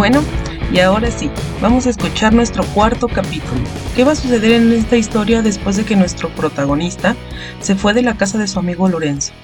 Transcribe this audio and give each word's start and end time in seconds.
Bueno, 0.00 0.24
y 0.72 0.78
ahora 0.78 1.10
sí, 1.10 1.28
vamos 1.60 1.86
a 1.86 1.90
escuchar 1.90 2.32
nuestro 2.32 2.64
cuarto 2.64 3.06
capítulo. 3.06 3.60
¿Qué 3.94 4.02
va 4.02 4.12
a 4.12 4.14
suceder 4.14 4.52
en 4.52 4.72
esta 4.72 4.96
historia 4.96 5.42
después 5.42 5.76
de 5.76 5.84
que 5.84 5.94
nuestro 5.94 6.30
protagonista 6.30 7.14
se 7.60 7.76
fue 7.76 7.92
de 7.92 8.00
la 8.00 8.16
casa 8.16 8.38
de 8.38 8.46
su 8.46 8.58
amigo 8.58 8.88
Lorenzo? 8.88 9.34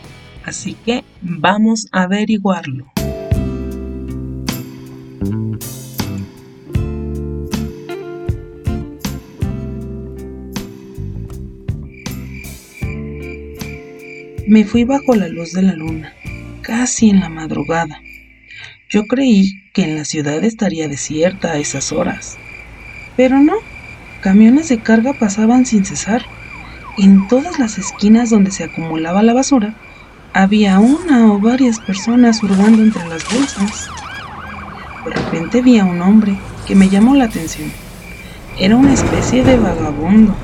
Así 0.47 0.75
que 0.87 1.05
vamos 1.21 1.89
a 1.93 2.05
averiguarlo. 2.05 2.91
Me 14.49 14.65
fui 14.65 14.85
bajo 14.85 15.15
la 15.17 15.29
luz 15.29 15.53
de 15.53 15.61
la 15.61 15.75
luna, 15.75 16.15
casi 16.63 17.11
en 17.11 17.21
la 17.21 17.29
madrugada. 17.29 18.01
Yo 18.89 19.05
creí 19.07 19.66
que 19.77 19.85
en 19.85 19.95
la 19.95 20.07
ciudad 20.07 20.43
estaría 20.43 20.89
desierta 20.89 21.53
a 21.53 21.59
esas 21.59 21.93
horas. 21.93 22.39
Pero 23.15 23.41
no, 23.41 23.53
camiones 24.23 24.71
de 24.71 24.79
carga 24.79 25.13
pasaban 25.13 25.67
sin 25.67 25.85
cesar. 25.85 26.25
En 26.97 27.29
todas 27.29 27.59
las 27.59 27.77
esquinas 27.77 28.31
donde 28.31 28.53
se 28.53 28.65
acumulaba 28.65 29.23
la 29.23 29.35
basura, 29.35 29.75
había 30.33 30.79
una 30.79 31.31
o 31.31 31.39
varias 31.39 31.79
personas 31.79 32.43
hurgando 32.43 32.83
entre 32.83 33.07
las 33.07 33.23
bolsas. 33.31 33.91
De 35.05 35.11
repente 35.11 35.61
vi 35.61 35.79
a 35.79 35.85
un 35.85 36.01
hombre 36.01 36.39
que 36.67 36.75
me 36.75 36.89
llamó 36.89 37.15
la 37.15 37.25
atención. 37.25 37.71
Era 38.59 38.77
una 38.77 38.95
especie 38.95 39.45
de 39.45 39.59
vagabundo, 39.59 40.35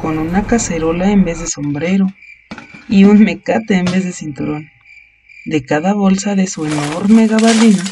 con 0.00 0.16
una 0.16 0.44
cacerola 0.44 1.10
en 1.10 1.26
vez 1.26 1.40
de 1.40 1.48
sombrero 1.48 2.06
y 2.88 3.04
un 3.04 3.22
mecate 3.24 3.74
en 3.74 3.84
vez 3.84 4.04
de 4.06 4.12
cinturón. 4.12 4.70
De 5.44 5.66
cada 5.66 5.92
bolsa 5.92 6.34
de 6.34 6.46
su 6.46 6.64
enorme 6.64 7.26
gabardina 7.26 7.82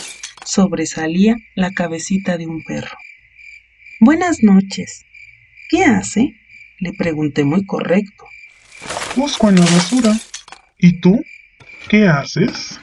sobresalía 0.48 1.36
la 1.54 1.72
cabecita 1.72 2.38
de 2.38 2.46
un 2.46 2.64
perro. 2.64 2.96
Buenas 4.00 4.42
noches. 4.42 5.04
¿Qué 5.68 5.84
hace? 5.84 6.36
Le 6.78 6.94
pregunté 6.94 7.44
muy 7.44 7.66
correcto. 7.66 8.24
Busco 9.14 9.50
en 9.50 9.56
la 9.56 9.66
basura. 9.66 10.12
¿Y 10.78 11.00
tú? 11.00 11.22
¿Qué 11.91 12.06
haces? 12.06 12.80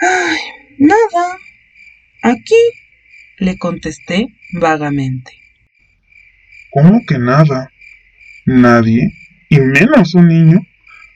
Ay, 0.00 0.38
nada. 0.78 1.38
Aquí, 2.22 2.62
le 3.36 3.56
contesté 3.56 4.26
vagamente. 4.54 5.30
¿Cómo 6.70 7.00
que 7.06 7.18
nada? 7.18 7.70
Nadie, 8.44 9.12
y 9.48 9.60
menos 9.60 10.14
un 10.14 10.28
niño, 10.28 10.66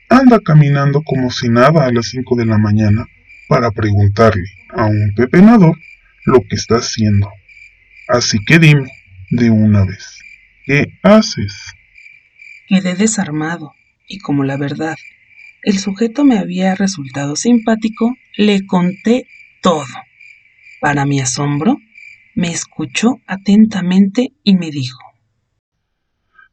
anda 0.07 0.39
caminando 0.39 1.01
como 1.01 1.29
si 1.29 1.49
nada 1.49 1.85
a 1.85 1.91
las 1.91 2.07
5 2.07 2.37
de 2.37 2.45
la 2.45 2.57
mañana 2.57 3.05
para 3.49 3.71
preguntarle 3.71 4.43
a 4.75 4.85
un 4.85 5.13
pepenador 5.15 5.77
lo 6.25 6.39
que 6.41 6.55
está 6.55 6.75
haciendo. 6.75 7.29
Así 8.07 8.39
que 8.45 8.59
dime 8.59 8.91
de 9.29 9.49
una 9.49 9.85
vez, 9.85 10.19
¿qué 10.65 10.99
haces? 11.03 11.73
Quedé 12.67 12.95
desarmado 12.95 13.73
y 14.07 14.19
como 14.19 14.43
la 14.43 14.57
verdad, 14.57 14.95
el 15.63 15.79
sujeto 15.79 16.25
me 16.25 16.37
había 16.37 16.75
resultado 16.75 17.35
simpático, 17.35 18.13
le 18.37 18.65
conté 18.65 19.27
todo. 19.61 19.85
Para 20.81 21.05
mi 21.05 21.21
asombro, 21.21 21.77
me 22.35 22.49
escuchó 22.49 23.15
atentamente 23.27 24.33
y 24.43 24.55
me 24.55 24.71
dijo, 24.71 24.99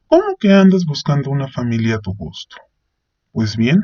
¿Cómo 0.07 0.37
que 0.41 0.53
andas 0.53 0.85
buscando 0.87 1.31
una 1.31 1.47
familia 1.47 1.97
a 1.97 2.01
tu 2.01 2.15
gusto? 2.15 2.57
Pues 3.31 3.57
bien, 3.57 3.79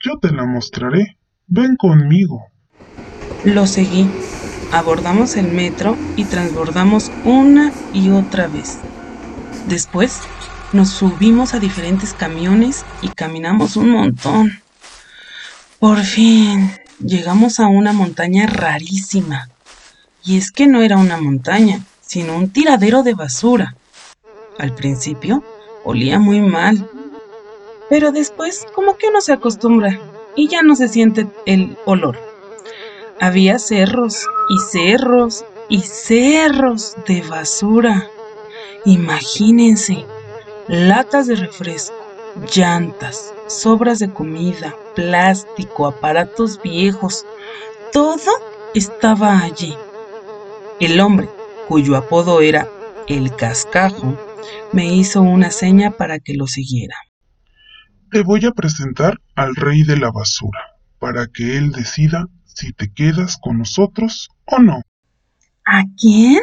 yo 0.00 0.18
te 0.18 0.32
la 0.32 0.46
mostraré. 0.46 1.16
Ven 1.46 1.76
conmigo. 1.76 2.42
Lo 3.44 3.66
seguí. 3.66 4.08
Abordamos 4.72 5.36
el 5.36 5.52
metro 5.52 5.96
y 6.16 6.24
transbordamos 6.24 7.12
una 7.24 7.72
y 7.92 8.10
otra 8.10 8.46
vez. 8.46 8.78
Después 9.68 10.20
nos 10.72 10.90
subimos 10.90 11.54
a 11.54 11.60
diferentes 11.60 12.14
camiones 12.14 12.84
y 13.02 13.08
caminamos 13.08 13.76
un 13.76 13.90
montón. 13.90 14.60
Por 15.78 16.02
fin 16.02 16.70
llegamos 16.98 17.60
a 17.60 17.66
una 17.66 17.92
montaña 17.92 18.46
rarísima. 18.46 19.48
Y 20.24 20.38
es 20.38 20.50
que 20.50 20.66
no 20.66 20.82
era 20.82 20.96
una 20.96 21.18
montaña, 21.18 21.80
sino 22.00 22.36
un 22.36 22.50
tiradero 22.50 23.02
de 23.02 23.14
basura. 23.14 23.76
Al 24.58 24.74
principio 24.74 25.44
olía 25.84 26.18
muy 26.18 26.40
mal 26.40 26.88
pero 27.88 28.12
después 28.12 28.66
como 28.74 28.96
que 28.96 29.08
uno 29.08 29.20
se 29.20 29.32
acostumbra 29.32 30.00
y 30.36 30.48
ya 30.48 30.62
no 30.62 30.74
se 30.74 30.88
siente 30.88 31.26
el 31.46 31.76
olor. 31.84 32.18
Había 33.20 33.58
cerros 33.58 34.26
y 34.48 34.58
cerros 34.58 35.44
y 35.68 35.80
cerros 35.80 36.96
de 37.06 37.22
basura. 37.22 38.08
Imagínense, 38.84 40.04
latas 40.68 41.26
de 41.26 41.36
refresco, 41.36 41.94
llantas, 42.54 43.32
sobras 43.46 43.98
de 43.98 44.10
comida, 44.10 44.74
plástico, 44.94 45.86
aparatos 45.86 46.60
viejos, 46.62 47.24
todo 47.92 48.32
estaba 48.74 49.38
allí. 49.40 49.74
El 50.80 51.00
hombre, 51.00 51.28
cuyo 51.68 51.96
apodo 51.96 52.40
era 52.40 52.68
el 53.06 53.34
cascajo, 53.34 54.18
me 54.72 54.86
hizo 54.86 55.22
una 55.22 55.50
seña 55.50 55.92
para 55.92 56.18
que 56.18 56.34
lo 56.34 56.46
siguiera. 56.46 56.96
Te 58.10 58.22
voy 58.22 58.44
a 58.44 58.52
presentar 58.52 59.18
al 59.34 59.54
rey 59.54 59.82
de 59.82 59.96
la 59.96 60.10
basura, 60.10 60.58
para 60.98 61.26
que 61.26 61.56
él 61.56 61.70
decida 61.72 62.26
si 62.54 62.72
te 62.72 62.92
quedas 62.92 63.36
con 63.40 63.58
nosotros 63.58 64.30
o 64.46 64.58
no. 64.58 64.82
¿A 65.66 65.84
quién? 65.98 66.40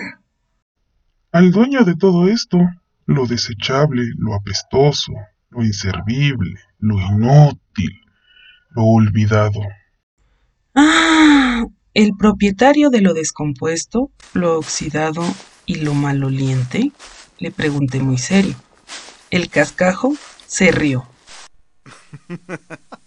Al 1.32 1.52
dueño 1.52 1.84
de 1.84 1.96
todo 1.96 2.28
esto, 2.28 2.58
lo 3.06 3.26
desechable, 3.26 4.04
lo 4.18 4.36
apestoso, 4.36 5.14
lo 5.50 5.64
inservible, 5.64 6.56
lo 6.80 7.00
inútil, 7.00 8.02
lo 8.72 8.84
olvidado. 8.84 9.62
Ah, 10.76 11.66
el 11.94 12.12
propietario 12.18 12.90
de 12.90 13.02
lo 13.02 13.14
descompuesto, 13.14 14.12
lo 14.34 14.58
oxidado 14.58 15.24
y 15.66 15.76
lo 15.76 15.94
maloliente, 15.94 16.92
le 17.40 17.52
pregunté 17.52 18.00
muy 18.02 18.18
serio. 18.18 18.56
El 19.30 19.50
cascajo 19.50 20.14
se 20.46 20.72
rió. 20.72 21.06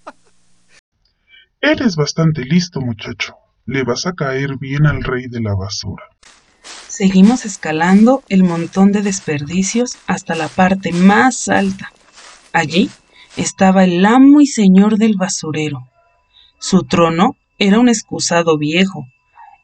Eres 1.65 1.97
bastante 1.97 2.45
listo, 2.45 2.83
muchacho. 2.83 3.37
Le 3.65 3.85
vas 3.85 4.07
a 4.07 4.13
caer 4.13 4.59
bien 4.59 4.85
al 4.85 5.03
rey 5.03 5.29
de 5.29 5.41
la 5.41 5.55
basura. 5.55 6.05
Seguimos 6.89 7.47
escalando 7.47 8.23
el 8.29 8.45
montón 8.45 8.93
de 8.93 9.01
desperdicios 9.01 9.97
hasta 10.07 10.35
la 10.35 10.49
parte 10.49 10.93
más 10.93 11.49
alta. 11.49 11.91
Allí 12.53 12.91
estaba 13.39 13.85
el 13.85 14.05
amo 14.05 14.43
y 14.43 14.47
señor 14.47 14.99
del 14.99 15.17
basurero. 15.17 15.89
Su 16.59 16.83
trono 16.83 17.35
era 17.59 17.79
un 17.79 17.89
excusado 17.89 18.59
viejo. 18.59 19.07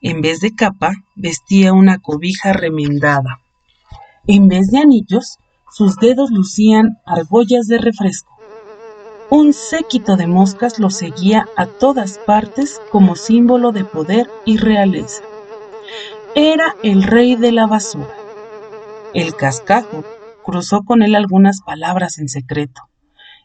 En 0.00 0.22
vez 0.22 0.40
de 0.40 0.54
capa, 0.54 0.94
vestía 1.16 1.74
una 1.74 1.98
cobija 1.98 2.54
remendada. 2.54 3.42
En 4.26 4.48
vez 4.48 4.70
de 4.70 4.78
anillos, 4.78 5.36
sus 5.70 5.96
dedos 5.96 6.30
lucían 6.30 6.98
argollas 7.04 7.66
de 7.66 7.76
refresco. 7.76 8.39
Un 9.30 9.52
séquito 9.52 10.16
de 10.16 10.26
moscas 10.26 10.80
lo 10.80 10.90
seguía 10.90 11.46
a 11.56 11.66
todas 11.66 12.18
partes 12.18 12.80
como 12.90 13.14
símbolo 13.14 13.70
de 13.70 13.84
poder 13.84 14.28
y 14.44 14.56
realeza. 14.56 15.22
Era 16.34 16.74
el 16.82 17.04
rey 17.04 17.36
de 17.36 17.52
la 17.52 17.68
basura. 17.68 18.12
El 19.14 19.36
cascajo 19.36 20.04
cruzó 20.44 20.82
con 20.82 21.02
él 21.02 21.14
algunas 21.14 21.60
palabras 21.62 22.18
en 22.18 22.28
secreto. 22.28 22.82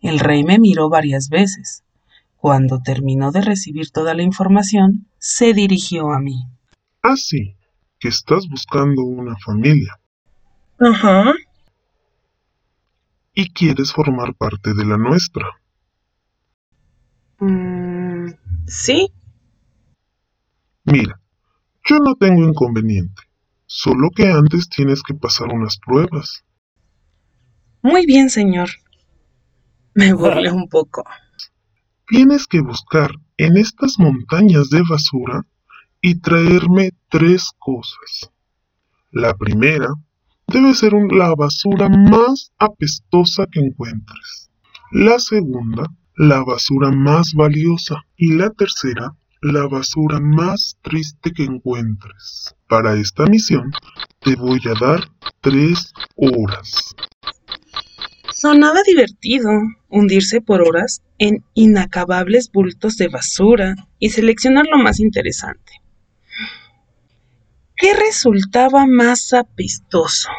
El 0.01 0.19
rey 0.19 0.43
me 0.43 0.57
miró 0.57 0.89
varias 0.89 1.29
veces. 1.29 1.83
Cuando 2.37 2.81
terminó 2.81 3.31
de 3.31 3.41
recibir 3.41 3.91
toda 3.91 4.15
la 4.15 4.23
información, 4.23 5.07
se 5.19 5.53
dirigió 5.53 6.11
a 6.13 6.19
mí. 6.19 6.47
Ah, 7.03 7.15
sí, 7.15 7.55
que 7.99 8.07
estás 8.07 8.47
buscando 8.49 9.03
una 9.03 9.35
familia. 9.37 9.99
Ajá. 10.79 11.33
Y 13.35 13.51
quieres 13.51 13.93
formar 13.93 14.33
parte 14.33 14.73
de 14.73 14.85
la 14.85 14.97
nuestra. 14.97 15.45
Mm, 17.39 18.29
sí. 18.67 19.11
Mira, 20.83 21.19
yo 21.87 21.99
no 21.99 22.15
tengo 22.15 22.43
inconveniente, 22.47 23.23
solo 23.65 24.09
que 24.15 24.27
antes 24.29 24.69
tienes 24.69 25.01
que 25.03 25.13
pasar 25.13 25.49
unas 25.49 25.77
pruebas. 25.77 26.43
Muy 27.81 28.05
bien, 28.05 28.29
señor. 28.29 28.69
Me 29.93 30.13
burlé 30.13 30.51
un 30.51 30.67
poco. 30.67 31.03
Tienes 32.07 32.47
que 32.47 32.61
buscar 32.61 33.11
en 33.37 33.57
estas 33.57 33.97
montañas 33.99 34.69
de 34.69 34.83
basura 34.87 35.45
y 36.01 36.19
traerme 36.19 36.91
tres 37.09 37.51
cosas. 37.57 38.31
La 39.11 39.33
primera 39.35 39.87
debe 40.47 40.73
ser 40.73 40.93
la 41.11 41.33
basura 41.35 41.89
más 41.89 42.51
apestosa 42.57 43.47
que 43.47 43.59
encuentres. 43.59 44.51
La 44.91 45.19
segunda 45.19 45.85
la 46.17 46.43
basura 46.43 46.91
más 46.91 47.33
valiosa 47.33 48.05
y 48.15 48.33
la 48.33 48.49
tercera, 48.49 49.15
la 49.41 49.67
basura 49.67 50.19
más 50.19 50.77
triste 50.81 51.31
que 51.31 51.43
encuentres. 51.43 52.55
Para 52.67 52.93
esta 52.95 53.25
misión 53.25 53.71
te 54.21 54.35
voy 54.35 54.59
a 54.65 54.79
dar 54.79 55.09
tres 55.41 55.93
horas. 56.15 56.95
Sonaba 58.33 58.81
divertido 58.85 59.49
hundirse 59.89 60.41
por 60.41 60.61
horas 60.61 61.01
en 61.17 61.43
inacabables 61.53 62.51
bultos 62.51 62.95
de 62.97 63.07
basura 63.07 63.75
y 63.99 64.09
seleccionar 64.09 64.65
lo 64.71 64.77
más 64.77 64.99
interesante. 64.99 65.73
¿Qué 67.75 67.93
resultaba 67.93 68.85
más 68.87 69.33
apestoso? 69.33 70.29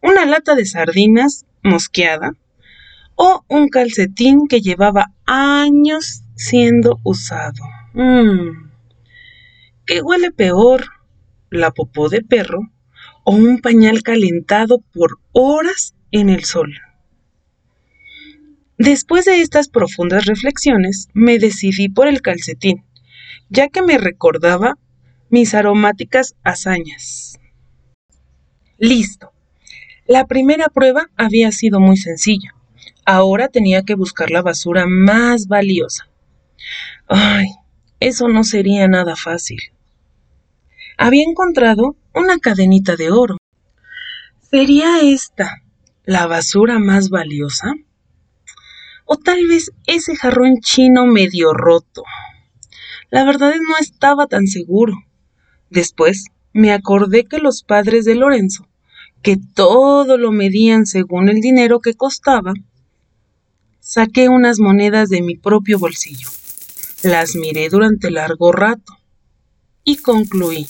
¿Una 0.00 0.24
lata 0.24 0.54
de 0.54 0.66
sardinas 0.66 1.46
mosqueada 1.62 2.34
o 3.16 3.44
un 3.48 3.68
calcetín 3.68 4.48
que 4.48 4.60
llevaba 4.60 5.12
años 5.26 6.22
siendo 6.34 7.00
usado? 7.02 7.64
Mm. 7.94 8.70
¿Qué 9.86 10.00
huele 10.00 10.30
peor? 10.30 10.84
¿La 11.50 11.70
popó 11.70 12.08
de 12.08 12.22
perro 12.22 12.70
o 13.24 13.32
un 13.32 13.60
pañal 13.60 14.02
calentado 14.02 14.78
por 14.92 15.18
horas 15.32 15.94
en 16.10 16.30
el 16.30 16.44
sol? 16.44 16.72
Después 18.78 19.26
de 19.26 19.40
estas 19.40 19.68
profundas 19.68 20.24
reflexiones, 20.26 21.08
me 21.12 21.38
decidí 21.38 21.88
por 21.88 22.08
el 22.08 22.22
calcetín, 22.22 22.84
ya 23.48 23.68
que 23.68 23.82
me 23.82 23.98
recordaba 23.98 24.76
mis 25.28 25.54
aromáticas 25.54 26.34
hazañas. 26.42 27.38
Listo. 28.78 29.32
La 30.06 30.26
primera 30.26 30.66
prueba 30.68 31.08
había 31.16 31.52
sido 31.52 31.78
muy 31.78 31.96
sencilla. 31.96 32.54
Ahora 33.04 33.48
tenía 33.48 33.82
que 33.82 33.94
buscar 33.94 34.30
la 34.30 34.42
basura 34.42 34.86
más 34.86 35.48
valiosa. 35.48 36.08
Ay, 37.08 37.46
eso 38.00 38.28
no 38.28 38.44
sería 38.44 38.88
nada 38.88 39.16
fácil. 39.16 39.60
Había 40.98 41.24
encontrado 41.24 41.96
una 42.14 42.38
cadenita 42.38 42.96
de 42.96 43.10
oro. 43.10 43.36
¿Sería 44.50 45.00
esta 45.00 45.62
la 46.04 46.26
basura 46.26 46.78
más 46.78 47.10
valiosa? 47.10 47.74
o 49.12 49.16
tal 49.18 49.46
vez 49.46 49.72
ese 49.86 50.16
jarrón 50.16 50.60
chino 50.60 51.04
medio 51.04 51.52
roto. 51.52 52.02
La 53.10 53.24
verdad 53.24 53.52
no 53.56 53.76
estaba 53.78 54.26
tan 54.26 54.46
seguro. 54.46 54.94
Después 55.68 56.26
me 56.54 56.72
acordé 56.72 57.24
que 57.24 57.36
los 57.38 57.62
padres 57.62 58.06
de 58.06 58.14
Lorenzo, 58.14 58.68
que 59.22 59.36
todo 59.36 60.16
lo 60.16 60.32
medían 60.32 60.86
según 60.86 61.28
el 61.28 61.40
dinero 61.40 61.80
que 61.80 61.92
costaba, 61.92 62.54
saqué 63.82 64.28
unas 64.28 64.60
monedas 64.60 65.08
de 65.08 65.22
mi 65.22 65.36
propio 65.36 65.78
bolsillo. 65.78 66.28
Las 67.02 67.34
miré 67.34 67.68
durante 67.68 68.12
largo 68.12 68.52
rato 68.52 68.96
y 69.82 69.96
concluí 69.96 70.68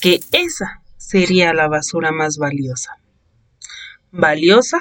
que 0.00 0.20
esa 0.32 0.82
sería 0.96 1.52
la 1.52 1.68
basura 1.68 2.12
más 2.12 2.38
valiosa. 2.38 2.92
Valiosa, 4.10 4.78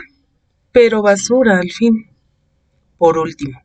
pero 0.72 1.02
basura 1.02 1.60
al 1.60 1.72
fin. 1.72 2.10
Por 2.98 3.18
último, 3.18 3.62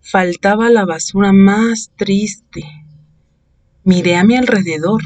faltaba 0.00 0.70
la 0.70 0.86
basura 0.86 1.32
más 1.32 1.92
triste. 1.96 2.62
Miré 3.84 4.16
a 4.16 4.24
mi 4.24 4.36
alrededor. 4.36 5.02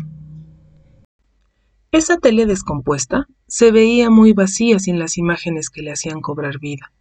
Esa 1.90 2.19
tele 2.19 2.46
descompuesta 2.46 3.26
se 3.49 3.73
veía 3.73 4.11
muy 4.11 4.32
vacía 4.32 4.79
sin 4.79 5.00
las 5.00 5.19
imágenes 5.19 5.70
que 5.70 5.82
le 5.82 5.90
hacían 5.90 6.20
cobrar 6.20 6.61
vida. 6.61 6.93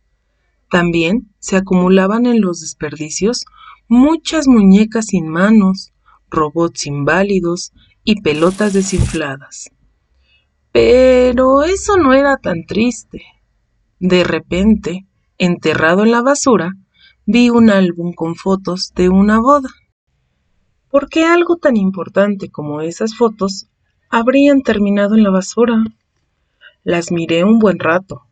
También 0.69 1.33
se 1.39 1.57
acumulaban 1.57 2.25
en 2.25 2.41
los 2.41 2.61
desperdicios 2.61 3.45
muchas 3.87 4.47
muñecas 4.47 5.07
sin 5.07 5.27
manos, 5.27 5.93
robots 6.29 6.85
inválidos 6.87 7.71
y 8.03 8.21
pelotas 8.21 8.73
desinfladas. 8.73 9.71
Pero 10.71 11.63
eso 11.63 11.97
no 11.97 12.13
era 12.13 12.37
tan 12.37 12.65
triste. 12.65 13.23
De 13.99 14.23
repente, 14.23 15.07
Enterrado 15.39 16.03
en 16.03 16.09
la 16.09 16.23
basura, 16.23 16.73
vi 17.27 17.51
un 17.51 17.69
álbum 17.69 18.11
con 18.11 18.33
fotos 18.33 18.91
de 18.95 19.09
una 19.09 19.39
boda. 19.39 19.69
¿Por 20.89 21.09
qué 21.09 21.25
algo 21.25 21.57
tan 21.57 21.77
importante 21.77 22.49
como 22.49 22.81
esas 22.81 23.15
fotos 23.15 23.67
habrían 24.09 24.63
terminado 24.63 25.13
en 25.13 25.21
la 25.21 25.29
basura? 25.29 25.83
Las 26.83 27.11
miré 27.11 27.43
un 27.43 27.59
buen 27.59 27.77
rato. 27.77 28.23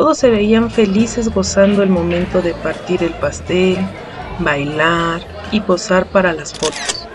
Todos 0.00 0.16
se 0.16 0.30
veían 0.30 0.70
felices 0.70 1.28
gozando 1.28 1.82
el 1.82 1.90
momento 1.90 2.40
de 2.40 2.54
partir 2.54 3.02
el 3.02 3.12
pastel, 3.12 3.76
bailar 4.38 5.20
y 5.52 5.60
posar 5.60 6.10
para 6.10 6.32
las 6.32 6.54
fotos. 6.54 7.06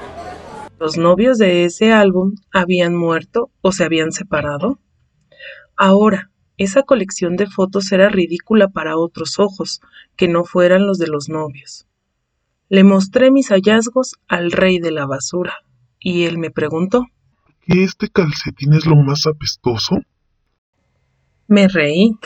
¿Los 0.80 0.96
novios 0.96 1.40
de 1.40 1.66
ese 1.66 1.92
álbum 1.92 2.36
habían 2.54 2.96
muerto 2.96 3.50
o 3.62 3.72
se 3.72 3.86
habían 3.86 4.12
separado? 4.12 4.78
Ahora, 5.76 6.30
esa 6.58 6.84
colección 6.84 7.38
de 7.38 7.48
fotos 7.48 7.92
era 7.92 8.08
ridícula 8.08 8.68
para 8.68 8.98
otros 8.98 9.40
ojos, 9.40 9.82
que 10.16 10.28
no 10.28 10.44
fueran 10.44 10.86
los 10.86 11.00
de 11.00 11.08
los 11.08 11.28
novios. 11.28 11.88
Le 12.70 12.84
mostré 12.84 13.32
mis 13.32 13.50
hallazgos 13.50 14.14
al 14.28 14.52
rey 14.52 14.78
de 14.78 14.92
la 14.92 15.08
basura, 15.08 15.56
y 16.00 16.26
él 16.26 16.38
me 16.38 16.52
preguntó 16.52 17.08
¿Y 17.66 17.82
este 17.82 18.10
calcetín 18.10 18.76
es 18.76 18.86
lo 18.86 18.96
más 18.96 19.26
apestoso? 19.26 19.96
Me 21.48 21.68
reí. 21.68 22.20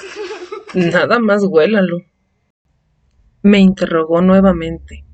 Nada 0.74 1.19
más 1.19 1.44
huélalo. 1.48 2.00
Me 3.42 3.60
interrogó 3.60 4.21
nuevamente. 4.21 5.06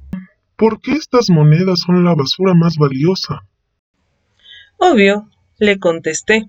¿Por 0.56 0.81
qué 0.81 0.94
estas 0.94 1.30
monedas 1.30 1.80
son 1.80 2.04
la 2.04 2.16
basura 2.16 2.54
más 2.54 2.78
valiosa? 2.78 3.48
Obvio, 4.78 5.30
le 5.57 5.80
contesté 5.80 6.48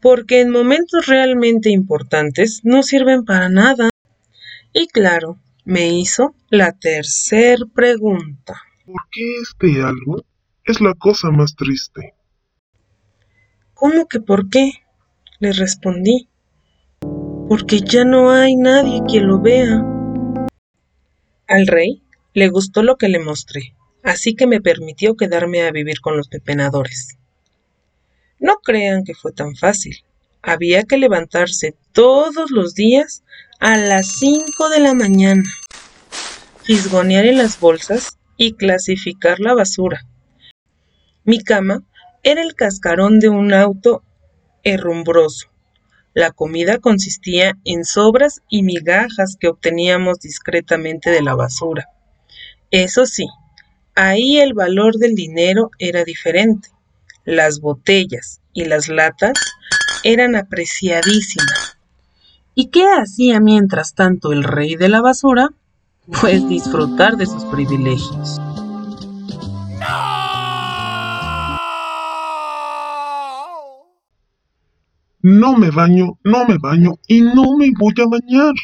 porque 0.00 0.40
en 0.40 0.50
momentos 0.50 1.06
realmente 1.06 1.70
importantes 1.70 2.60
no 2.62 2.84
sirven 2.84 3.24
para 3.24 3.48
nada. 3.48 3.90
Y 4.72 4.86
claro, 4.88 5.40
me 5.64 5.88
hizo 5.88 6.34
la 6.48 6.72
tercer 6.72 7.58
pregunta. 7.74 8.62
¿Por 8.84 9.02
qué 9.10 9.38
este 9.40 9.82
algo 9.82 10.22
es 10.64 10.80
la 10.80 10.94
cosa 10.94 11.30
más 11.30 11.56
triste? 11.56 12.14
¿Cómo 13.74 14.06
que 14.06 14.20
por 14.20 14.48
qué? 14.48 14.72
Le 15.40 15.52
respondí. 15.52 16.28
Porque 17.48 17.80
ya 17.80 18.04
no 18.04 18.32
hay 18.32 18.56
nadie 18.56 19.02
quien 19.06 19.28
lo 19.28 19.40
vea. 19.40 19.84
Al 21.46 21.66
rey 21.68 22.02
le 22.34 22.48
gustó 22.48 22.82
lo 22.82 22.96
que 22.96 23.08
le 23.08 23.20
mostré, 23.20 23.76
así 24.02 24.34
que 24.34 24.48
me 24.48 24.60
permitió 24.60 25.16
quedarme 25.16 25.62
a 25.62 25.70
vivir 25.70 26.00
con 26.00 26.16
los 26.16 26.26
pepenadores. 26.26 27.16
No 28.40 28.56
crean 28.64 29.04
que 29.04 29.14
fue 29.14 29.32
tan 29.32 29.54
fácil. 29.54 30.04
Había 30.42 30.82
que 30.82 30.98
levantarse 30.98 31.76
todos 31.92 32.50
los 32.50 32.74
días 32.74 33.22
a 33.60 33.76
las 33.76 34.18
5 34.18 34.68
de 34.68 34.80
la 34.80 34.94
mañana, 34.94 35.44
fisgonear 36.64 37.26
en 37.26 37.38
las 37.38 37.60
bolsas 37.60 38.18
y 38.36 38.54
clasificar 38.54 39.38
la 39.38 39.54
basura. 39.54 40.04
Mi 41.24 41.40
cama 41.40 41.84
era 42.24 42.42
el 42.42 42.56
cascarón 42.56 43.20
de 43.20 43.28
un 43.28 43.54
auto 43.54 44.02
herrumbroso. 44.64 45.48
La 46.16 46.32
comida 46.32 46.78
consistía 46.78 47.52
en 47.64 47.84
sobras 47.84 48.40
y 48.48 48.62
migajas 48.62 49.36
que 49.38 49.48
obteníamos 49.48 50.18
discretamente 50.18 51.10
de 51.10 51.20
la 51.20 51.34
basura. 51.34 51.90
Eso 52.70 53.04
sí, 53.04 53.26
ahí 53.94 54.38
el 54.38 54.54
valor 54.54 54.96
del 54.96 55.14
dinero 55.14 55.70
era 55.78 56.04
diferente 56.04 56.70
las 57.26 57.60
botellas 57.60 58.40
y 58.54 58.64
las 58.64 58.88
latas 58.88 59.34
eran 60.04 60.36
apreciadísimas. 60.36 61.76
¿Y 62.54 62.68
qué 62.68 62.84
hacía 62.86 63.40
mientras 63.40 63.94
tanto 63.94 64.32
el 64.32 64.44
rey 64.44 64.76
de 64.76 64.88
la 64.88 65.02
basura? 65.02 65.50
Pues 66.20 66.48
disfrutar 66.48 67.16
de 67.16 67.26
sus 67.26 67.44
privilegios. 67.46 68.40
No 75.28 75.56
me 75.56 75.72
baño, 75.72 76.20
no 76.22 76.46
me 76.46 76.56
baño 76.56 76.92
y 77.08 77.20
no 77.20 77.56
me 77.58 77.72
voy 77.76 77.94
a 78.00 78.06
bañar. 78.08 78.54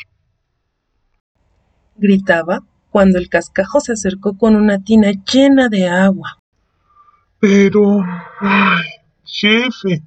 Gritaba 1.96 2.60
cuando 2.88 3.18
el 3.18 3.28
cascajo 3.28 3.80
se 3.80 3.94
acercó 3.94 4.38
con 4.38 4.54
una 4.54 4.78
tina 4.78 5.10
llena 5.10 5.68
de 5.68 5.88
agua. 5.88 6.38
Pero, 7.40 8.04
ay, 8.38 8.84
jefe, 9.24 10.04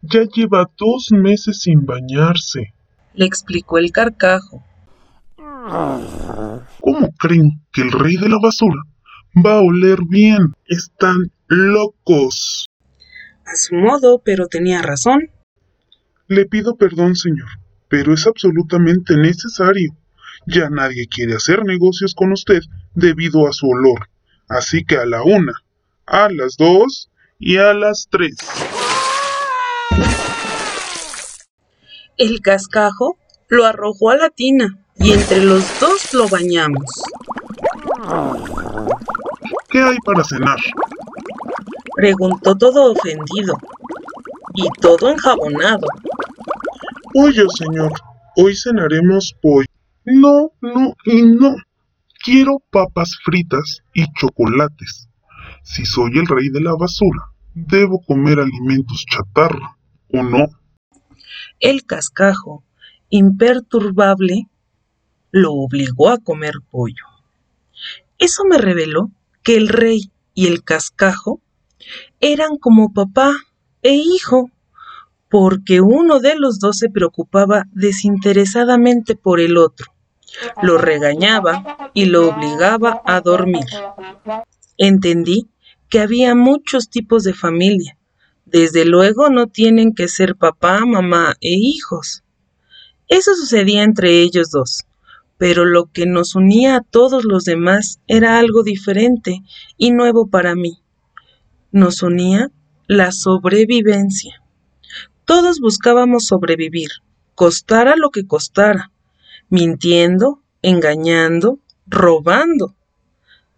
ya 0.00 0.22
lleva 0.32 0.70
dos 0.78 1.08
meses 1.10 1.62
sin 1.62 1.84
bañarse. 1.84 2.72
Le 3.14 3.24
explicó 3.24 3.78
el 3.78 3.90
carcajo. 3.90 4.62
¿Cómo 5.26 7.10
creen 7.18 7.64
que 7.72 7.82
el 7.82 7.90
rey 7.90 8.16
de 8.16 8.28
la 8.28 8.38
basura 8.40 8.80
va 9.44 9.54
a 9.54 9.60
oler 9.60 9.98
bien? 10.08 10.54
Están 10.66 11.32
locos. 11.48 12.68
A 13.44 13.56
su 13.56 13.74
modo, 13.74 14.22
pero 14.24 14.46
tenía 14.46 14.82
razón. 14.82 15.30
Le 16.28 16.44
pido 16.44 16.74
perdón, 16.74 17.14
señor, 17.14 17.48
pero 17.88 18.12
es 18.12 18.26
absolutamente 18.26 19.16
necesario. 19.16 19.96
Ya 20.46 20.70
nadie 20.70 21.06
quiere 21.08 21.34
hacer 21.34 21.64
negocios 21.64 22.14
con 22.14 22.32
usted 22.32 22.62
debido 22.94 23.46
a 23.48 23.52
su 23.52 23.68
olor. 23.68 24.08
Así 24.48 24.84
que 24.84 24.96
a 24.96 25.06
la 25.06 25.22
una, 25.22 25.52
a 26.06 26.28
las 26.30 26.56
dos 26.56 27.10
y 27.38 27.58
a 27.58 27.74
las 27.74 28.08
tres. 28.10 28.36
El 32.16 32.40
cascajo 32.40 33.18
lo 33.48 33.64
arrojó 33.64 34.10
a 34.10 34.16
la 34.16 34.30
tina 34.30 34.78
y 34.96 35.12
entre 35.12 35.44
los 35.44 35.78
dos 35.78 36.12
lo 36.12 36.28
bañamos. 36.28 36.90
¿Qué 39.68 39.80
hay 39.80 39.96
para 40.04 40.24
cenar? 40.24 40.58
Preguntó 41.94 42.56
todo 42.56 42.92
ofendido 42.92 43.56
y 44.54 44.68
todo 44.80 45.10
enjabonado. 45.10 45.86
Pollo, 47.16 47.48
señor. 47.48 47.92
Hoy 48.36 48.54
cenaremos 48.54 49.34
pollo. 49.40 49.66
No, 50.04 50.52
no 50.60 50.94
y 51.06 51.22
no. 51.22 51.56
Quiero 52.22 52.58
papas 52.70 53.16
fritas 53.24 53.82
y 53.94 54.04
chocolates. 54.12 55.08
Si 55.62 55.86
soy 55.86 56.10
el 56.18 56.26
rey 56.26 56.50
de 56.50 56.60
la 56.60 56.74
basura, 56.74 57.22
debo 57.54 58.02
comer 58.02 58.38
alimentos 58.38 59.06
chatarra, 59.10 59.78
¿o 60.12 60.22
no? 60.22 60.46
El 61.58 61.86
cascajo, 61.86 62.64
imperturbable, 63.08 64.50
lo 65.30 65.54
obligó 65.54 66.10
a 66.10 66.18
comer 66.18 66.56
pollo. 66.70 67.06
Eso 68.18 68.44
me 68.44 68.58
reveló 68.58 69.10
que 69.42 69.56
el 69.56 69.68
rey 69.68 70.10
y 70.34 70.48
el 70.48 70.64
cascajo 70.64 71.40
eran 72.20 72.58
como 72.58 72.92
papá 72.92 73.32
e 73.80 73.94
hijo, 73.94 74.50
porque 75.28 75.80
uno 75.80 76.20
de 76.20 76.36
los 76.36 76.58
dos 76.60 76.78
se 76.78 76.88
preocupaba 76.88 77.64
desinteresadamente 77.72 79.16
por 79.16 79.40
el 79.40 79.56
otro, 79.56 79.92
lo 80.62 80.78
regañaba 80.78 81.90
y 81.94 82.06
lo 82.06 82.28
obligaba 82.28 83.02
a 83.04 83.20
dormir. 83.20 83.66
Entendí 84.78 85.48
que 85.88 86.00
había 86.00 86.34
muchos 86.34 86.90
tipos 86.90 87.22
de 87.24 87.34
familia. 87.34 87.98
Desde 88.44 88.84
luego 88.84 89.28
no 89.30 89.48
tienen 89.48 89.92
que 89.94 90.08
ser 90.08 90.36
papá, 90.36 90.84
mamá 90.84 91.34
e 91.40 91.50
hijos. 91.50 92.22
Eso 93.08 93.34
sucedía 93.34 93.82
entre 93.82 94.20
ellos 94.20 94.50
dos, 94.50 94.84
pero 95.38 95.64
lo 95.64 95.86
que 95.92 96.06
nos 96.06 96.34
unía 96.34 96.76
a 96.76 96.80
todos 96.82 97.24
los 97.24 97.44
demás 97.44 98.00
era 98.06 98.38
algo 98.38 98.62
diferente 98.62 99.42
y 99.76 99.90
nuevo 99.90 100.28
para 100.28 100.54
mí. 100.54 100.80
Nos 101.72 102.02
unía 102.02 102.50
la 102.86 103.12
sobrevivencia. 103.12 104.42
Todos 105.26 105.58
buscábamos 105.58 106.26
sobrevivir, 106.26 106.88
costara 107.34 107.96
lo 107.96 108.10
que 108.10 108.28
costara, 108.28 108.92
mintiendo, 109.48 110.40
engañando, 110.62 111.58
robando. 111.84 112.76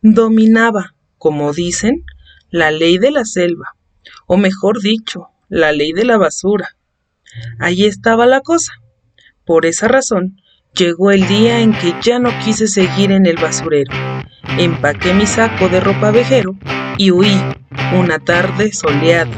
Dominaba, 0.00 0.94
como 1.18 1.52
dicen, 1.52 2.06
la 2.48 2.70
ley 2.70 2.96
de 2.96 3.10
la 3.10 3.26
selva, 3.26 3.76
o 4.26 4.38
mejor 4.38 4.80
dicho, 4.80 5.28
la 5.50 5.72
ley 5.72 5.92
de 5.92 6.06
la 6.06 6.16
basura. 6.16 6.74
Allí 7.58 7.84
estaba 7.84 8.24
la 8.24 8.40
cosa. 8.40 8.72
Por 9.44 9.66
esa 9.66 9.88
razón, 9.88 10.40
llegó 10.74 11.10
el 11.10 11.28
día 11.28 11.60
en 11.60 11.74
que 11.74 11.94
ya 12.00 12.18
no 12.18 12.30
quise 12.46 12.66
seguir 12.66 13.12
en 13.12 13.26
el 13.26 13.36
basurero. 13.36 13.92
Empaqué 14.58 15.12
mi 15.12 15.26
saco 15.26 15.68
de 15.68 15.80
ropa 15.80 16.12
vejero 16.12 16.56
y 16.96 17.10
huí 17.10 17.38
una 17.94 18.18
tarde 18.18 18.72
soleada. 18.72 19.36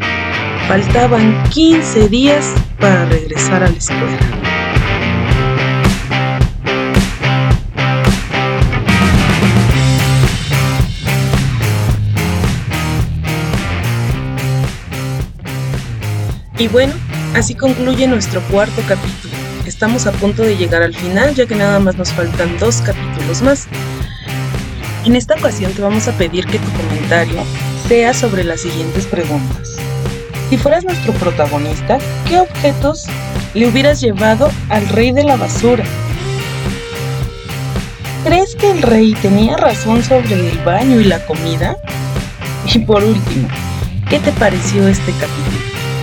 Faltaban 0.71 1.43
15 1.51 2.09
días 2.11 2.55
para 2.79 3.05
regresar 3.07 3.65
a 3.65 3.69
la 3.69 3.77
escuela. 3.77 4.19
Y 16.57 16.69
bueno, 16.69 16.93
así 17.35 17.57
concluye 17.57 18.07
nuestro 18.07 18.41
cuarto 18.43 18.81
capítulo. 18.87 19.35
Estamos 19.67 20.07
a 20.07 20.13
punto 20.13 20.45
de 20.45 20.57
llegar 20.57 20.85
al 20.85 20.95
final 20.95 21.35
ya 21.35 21.47
que 21.47 21.57
nada 21.57 21.81
más 21.81 21.97
nos 21.97 22.13
faltan 22.13 22.57
dos 22.61 22.81
capítulos 22.83 23.43
más. 23.43 23.67
En 25.05 25.17
esta 25.17 25.35
ocasión 25.35 25.73
te 25.73 25.83
vamos 25.83 26.07
a 26.07 26.13
pedir 26.13 26.47
que 26.47 26.61
tu 26.61 26.71
comentario 26.75 27.43
sea 27.89 28.15
sobre 28.15 28.45
las 28.45 28.61
siguientes 28.61 29.07
preguntas. 29.07 29.90
Si 30.51 30.59
fueras 30.59 30.83
nuestro 30.83 31.13
protagonista, 31.13 31.99
¿qué 32.29 32.41
objetos 32.41 33.07
le 33.55 33.69
hubieras 33.69 34.01
llevado 34.01 34.51
al 34.69 34.89
rey 34.89 35.13
de 35.13 35.23
la 35.23 35.37
basura? 35.37 35.85
¿Crees 38.25 38.57
que 38.57 38.73
el 38.73 38.83
rey 38.83 39.15
tenía 39.23 39.57
razón 39.57 40.03
sobre 40.03 40.35
el 40.35 40.59
baño 40.65 41.01
y 41.01 41.05
la 41.05 41.25
comida? 41.25 41.77
Y 42.67 42.81
por 42.81 43.05
último, 43.05 43.47
¿qué 44.09 44.19
te 44.19 44.33
pareció 44.33 44.89
este 44.89 45.13
capítulo? 45.13 45.57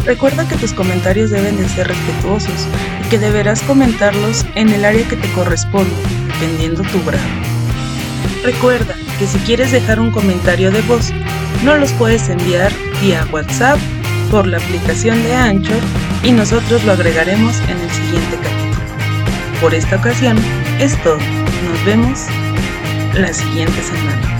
Recuerda 0.05 0.47
que 0.47 0.55
tus 0.55 0.71
comentarios 0.71 1.29
deben 1.29 1.57
de 1.57 1.67
ser 1.67 1.89
respetuosos 1.89 2.67
y 3.05 3.09
que 3.09 3.19
deberás 3.19 3.61
comentarlos 3.63 4.45
en 4.55 4.69
el 4.69 4.85
área 4.85 5.05
que 5.09 5.17
te 5.17 5.29
corresponde, 5.33 5.91
dependiendo 6.27 6.83
tu 6.83 7.03
grado. 7.03 7.27
Recuerda 8.45 8.95
que 9.19 9.27
si 9.27 9.39
quieres 9.39 9.73
dejar 9.73 9.99
un 9.99 10.11
comentario 10.11 10.71
de 10.71 10.81
voz, 10.83 11.11
no 11.65 11.75
los 11.75 11.91
puedes 11.93 12.29
enviar 12.29 12.71
vía 13.01 13.27
WhatsApp 13.33 13.77
por 14.31 14.47
la 14.47 14.57
aplicación 14.57 15.21
de 15.23 15.35
Anchor 15.35 15.79
y 16.23 16.31
nosotros 16.31 16.83
lo 16.83 16.93
agregaremos 16.93 17.59
en 17.61 17.77
el 17.77 17.89
siguiente 17.89 18.37
capítulo. 18.37 19.61
Por 19.61 19.73
esta 19.73 19.95
ocasión 19.97 20.37
es 20.79 20.95
todo. 21.03 21.17
Nos 21.17 21.85
vemos 21.85 22.25
la 23.13 23.33
siguiente 23.33 23.81
semana. 23.81 24.36